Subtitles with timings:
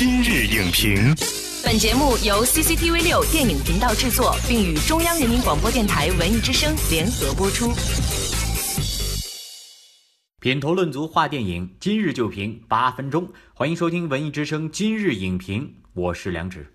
[0.00, 1.14] 今日影评，
[1.62, 7.70] 本节目由 CCTV 六电影频道制作，并与中央人民广播电台文艺之声联合播出。
[10.40, 13.28] 品头论足话电影，今日就评八分钟。
[13.52, 16.66] 欢迎收听文艺之声今日影评，我是梁植。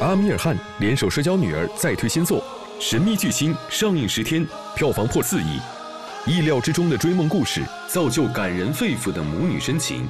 [0.00, 2.38] 阿米尔汗联手摔跤女儿再推新作
[2.80, 5.60] 《神秘巨星》，上映十天，票房破四亿。
[6.26, 10.08] 意料之中的追梦故事，造就感人肺腑的母女深情。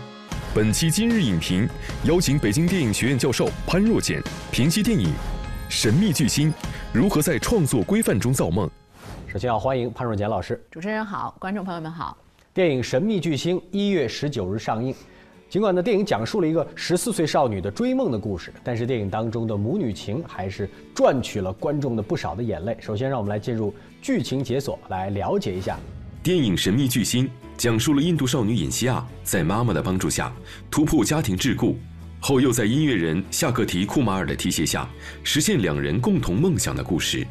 [0.55, 1.66] 本期今日影评
[2.04, 5.07] 邀请北京电影学院教授潘若简评析电影
[5.71, 6.53] 《神秘巨星》，
[6.93, 8.71] 如何在创作规范中造梦。
[9.27, 10.63] 首先要欢迎潘若简老师。
[10.71, 12.14] 主持人好，观众朋友们好。
[12.53, 14.94] 电影《神秘巨星》一月十九日上映。
[15.49, 22.77] 尽管呢，电影讲述了一个十四岁少女的追梦的故事，但是电影当中的母女情还是赚取了观众的不少的眼泪。
[22.79, 25.79] 首先，让我们来进入剧情解锁，来了解一下。
[26.22, 27.27] 电影《神秘巨星》
[27.62, 30.32] 讲述了印度少女尹西亚在妈妈的帮助下
[30.68, 31.76] 突破家庭桎梏，
[32.19, 34.91] 后又在音乐人夏克提库马尔的提携下
[35.22, 37.24] 实现两人共同梦想的故事。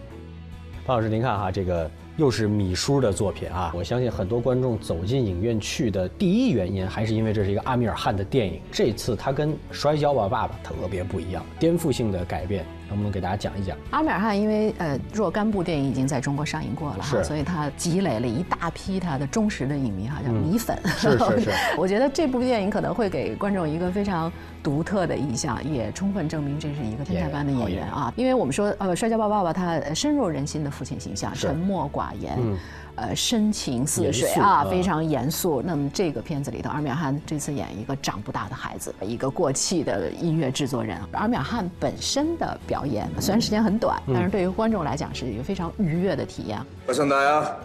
[0.85, 3.73] 潘老师，您看哈，这个又是米叔的作品啊！
[3.75, 8.61] 我相信很多观众走进影院去的第一原因，还是因为这是一个阿米尔汗的电影。
[8.71, 12.65] 这次他跟《摔跤吧，爸爸》特别不一样，颠覆性的改变。
[12.91, 13.77] 能不能给大家讲一讲？
[13.91, 20.77] 阿米尔汗因为呃若干部电影已经在中国上映过了，哈，所以他积累了一大批他的忠实的影迷哈，叫米粉。
[20.85, 21.51] 是是是。
[21.77, 24.29] 我觉得这部电影可能会给观众一个非常
[24.61, 28.11] 独特的印象，也充分证明这是一个天才般的演员啊。
[28.17, 32.37] 因为我们说呃《摔跤吧，爸爸》他深入人心的父亲形象，沉默寡言。
[33.01, 35.59] 呃，深情似水啊，非常严肃。
[35.59, 40.95] 那么这个片子里头，阿米尔汗这次演一个长不大的孩子，一个过气的音乐制作人。
[41.13, 46.59] 阿米尔汗本身的表演虽然时间很短，但是对于观众来讲是一个非常愉悦的体验。
[46.85, 47.57] 我想大家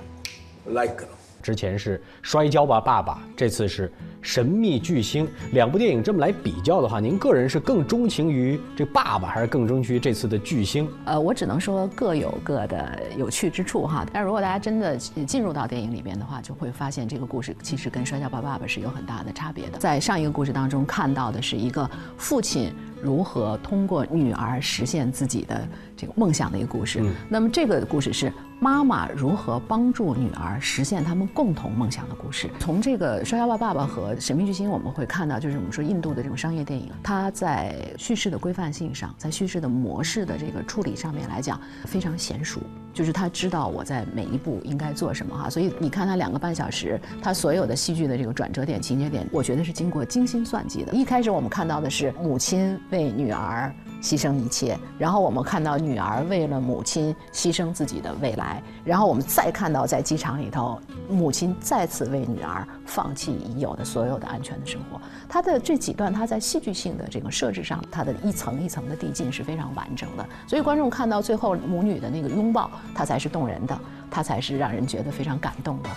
[0.68, 1.04] ，like。
[1.42, 3.88] 之前是《摔跤吧，爸爸》，这次是
[4.26, 5.24] 《神秘巨星》。
[5.52, 10.88] 两部电影这么来比较的话，您个人是更钟情于这爸爸，还是更钟情于这次的巨星？
[11.04, 14.04] 呃，我只能说各有各的有趣之处哈。
[14.12, 19.78] 但如果大家真的进入到电影里边的话，就会发现这个故事其实跟《摔跤吧，爸爸》是有很大的差别的。
[19.78, 22.74] 在上一个故事当中看到的是一个父亲。
[23.02, 27.00] 如何通过女儿实现自己的这个梦想的一个故事？
[27.28, 32.48] 那么这个故事是妈妈如何帮助女儿实现他们共同梦想的故事。
[32.58, 42.60] 从这个《摔跤吧，爸爸》和《神秘巨星》，我们会看到，就是我们说印度的这种商业电影，它在叙事的规范性上，在叙事的模式的这个处理上面来讲，非常娴熟。
[42.96, 50.94] 就是他知道我在每一步应该做什么哈，所以你看他两个半小时，他所有的戏剧的这个转折点、情节点，我觉得是经过精心算计的。
[50.94, 53.70] 一开始我们看到的是母亲为女儿。
[54.02, 65.00] 牺牲一切，然后我们看到女儿为了母亲牺牲自己的未来，然后我们再看到在机场里头，母亲再次为女儿放弃已有的所有的安全的生活。
[65.28, 70.24] 他的这几段，他在戏剧性的这个设置上，它的一层一层的递进是非常完整的。
[70.46, 73.78] 所以观众看到最后母女的那个拥抱，它才是动人的，
[74.10, 75.90] 它才是让人觉得非常感动的。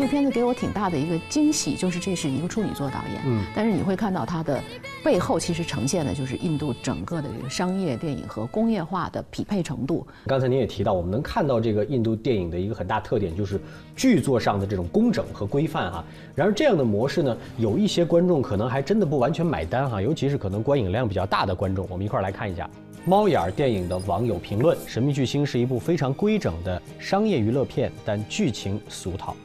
[0.00, 4.58] 这片子给我挺大的一个惊喜，就是这是一个处女座导演，嗯，但是你会看到它的
[5.04, 10.06] 背后其实呈现的就是印度整个的这个商业电影和工业化的匹配程度。
[10.26, 13.60] 刚才您也提到，我们能看到这个印度电影的一个很大特点就是
[13.94, 16.02] 剧作上的这种工整和规范哈。
[16.34, 21.86] 然而这样的模式呢，有一些观众可能还真的不完全买单哈，尤其是可能观影量比较大的观众。
[21.90, 22.66] 我们一块儿来看一下
[23.04, 29.36] 猫眼儿电影的网友评论：《神秘巨星》是一部非常规整的商业娱乐片，但剧情俗套。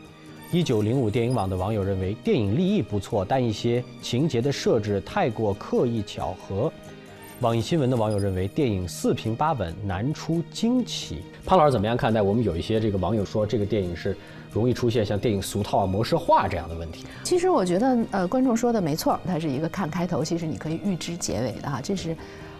[0.51, 6.71] 一九零五电影网的网友认为电影立意不错，但一些情节的设置太过刻意巧合。
[7.41, 11.17] 网易新闻的网友认为电影四平八稳，难出惊奇。
[11.45, 12.21] 潘老师怎么样看待？
[12.21, 14.15] 我们有一些这个网友说这个电影是
[14.53, 17.05] 容易出现像电影俗套、模式化这样的问题。
[17.23, 22.15] 其实我觉得，呃，观众说的没错，它是一个看开头，其实你可以预知结尾的哈，这是。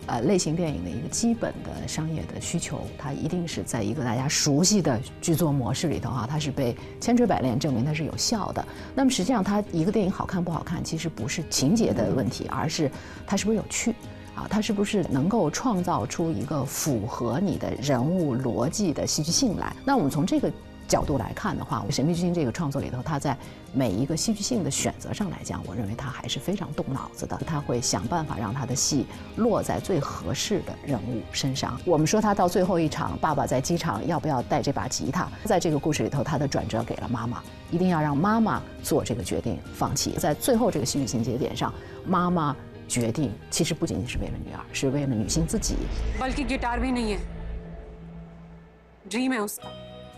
[0.08, 8.66] 呃，类型电影的一个基本的商业的需求，它一定是在一个大家熟悉的剧作模式里头哈，它是被千锤百炼证明它是有效的。
[8.94, 12.90] 那么实际上，它一个电影好看不好看，其实不是情节的问题，而是
[13.26, 13.92] 它是不是有趣，
[14.36, 19.76] 啊，它是不是能够创造出一个符合你的人物逻辑的戏剧性来。
[19.84, 20.52] 那我们从这个。
[20.88, 23.38] 角度来看的话，《神秘巨星》这个创作里头，他在
[23.74, 27.36] 每一个戏剧性的选择上来讲，我认为他还是非常动脑子的。
[27.46, 29.06] 他会想办法让他的戏
[29.38, 31.80] 落在最合适的人物身上。
[31.86, 35.28] 我们说他到最后一场，爸爸在机场要不要带这把吉他？
[35.44, 37.42] 在这个故事里头，他的转折给了妈妈，
[37.72, 40.12] 一定要让妈妈做这个决定，放弃。
[40.12, 41.74] 在最后这个戏剧情节点上，
[42.06, 42.56] 妈妈
[42.88, 45.76] 决定其实不仅仅是为了女儿，是为了女性自己。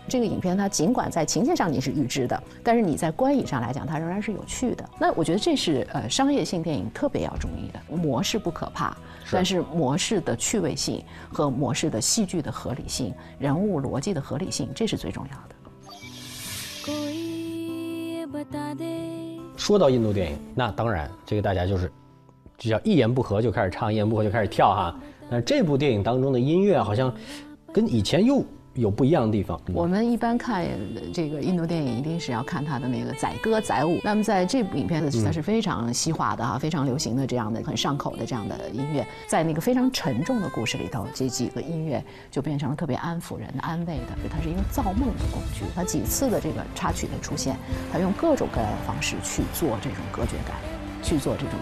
[0.08, 4.88] 这个影片它尽管在情节上你是预知的，但是你在观影上来讲，它仍然是有趣的。
[4.98, 7.78] 那我觉得这是呃商业性电影特别要注意的。
[7.96, 8.96] 模式不可怕，
[9.30, 15.54] 但是模式的趣味性和模式的戏剧的合理性、人物逻辑的合理性，这是最重要的。
[19.56, 21.90] 说到印度电影，那当然这个大家就是，
[22.56, 24.96] 就叫一言不合就开始唱，一言不合就开始跳哈。
[25.28, 27.12] 那这部电影当中的音乐好像
[27.72, 28.42] 跟以前又
[28.78, 29.60] 有不一样的地方。
[29.72, 30.66] 我们一般看
[31.12, 33.98] 这个印度电影，一定是要看它的那个载歌载舞。
[34.02, 44.28] 那么在这部影片呢，它是非常西化的哈，非常流行的这样的很上口的这样的音乐，在那个非常沉重的故事里头，这几个音乐就变成了特别安抚人的、安慰的。
[44.30, 45.64] 它是一个造梦的工具。
[45.74, 47.56] 它几次的这个插曲的出现，
[47.92, 50.56] 它用各种各样的方式去做这种隔绝感，
[51.02, 51.54] 去做这种。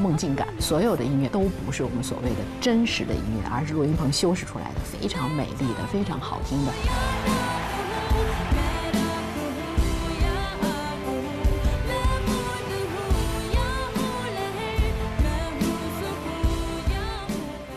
[0.00, 6.72] 梦境感，所有的音乐都不是我们所谓的真实的音乐，而是录音棚修饰出来的，非常美丽的，非常好听的。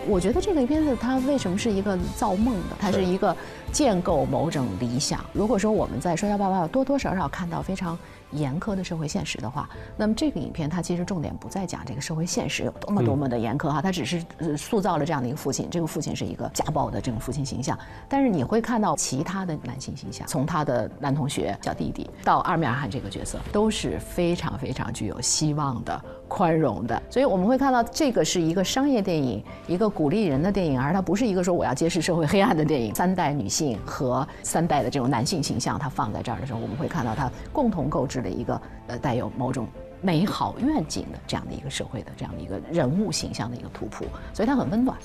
[0.09, 2.75] 我觉得这个片子它为什么是一个造梦的？
[2.79, 3.35] 它是一个
[3.71, 5.23] 建构某种理想。
[5.33, 7.95] 如果说我们在《摔跤吧爸爸》多多少少看到非常
[8.31, 14.25] 严苛的社会现实的话，那么这个影片它其实重点不在讲这个社会现实有多么多么的严苛哈，它只是
[14.57, 15.69] 塑造了这样的一个父亲。
[15.69, 17.77] 这个父亲是一个家暴的这种父亲形象，
[18.07, 27.03] 但是你会看到其他的男性形象，从他的男同学、小弟弟到阿米尔汗这个角色，都是非常非常具有希望的、宽容的。
[27.09, 29.89] 所以我们会看到这个是一个商业电影，一个。
[29.89, 32.93] 鼓励人的电影，而它不是一个说我要揭示社会黑暗的电影。
[32.95, 39.67] 三代女性和三代的这种男性形象，它放在这儿的时候，我们会看到它共同构置了一个呃带有某种
[39.99, 44.95] 美好愿景的这样的一个社会的这样的一个人物形象的一个图谱，所以它很温暖。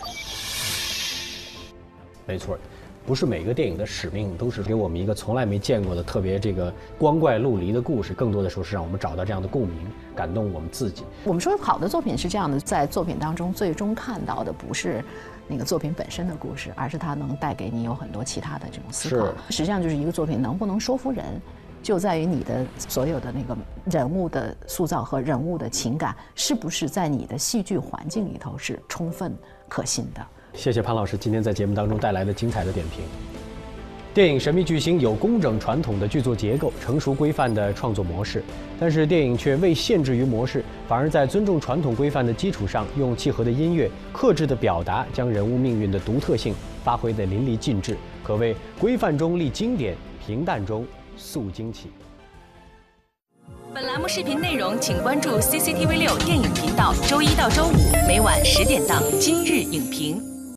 [2.27, 2.59] 没错。
[3.07, 9.77] 不是每个电影的使命都是给我们一个从来没见过的特别这个光怪陆离的故事，更多的时候是让我们找到这样的共鸣，
[10.17, 11.05] 感动我们自己。
[11.25, 15.05] 我们说好的作品是这样的，在作品当中最终看到的不是
[15.47, 19.27] 那个作品本身的故事，而是它能带给你有很多其他的这种思考。
[19.51, 21.23] 实际上就是一个作品能不能说服人，
[21.83, 23.55] 就在于你的所有的那个
[23.85, 29.37] 人物的塑造和人物的情感是不是在你的戏剧环境里头是充分
[29.69, 30.27] 可信的。
[30.55, 33.05] 谢谢潘老师今天在节目当中带来的精彩的点评。
[34.15, 38.45] 电影《神秘巨星》有工整传统的剧作结构、成熟规范的创作模式，
[38.79, 46.55] 但是电影却未限制于模式，反而在尊重传统规范的基础上，用契合的音乐、克制的表达，将人物命运的独特性
[46.85, 50.87] 发挥得淋漓尽致，可谓规范中立经典，平淡中
[51.17, 51.91] 塑惊奇。
[53.75, 60.21] 本栏目视频内容，请关注 CCTV 六电影频道，周一到周五每晚十点档《今日影评》。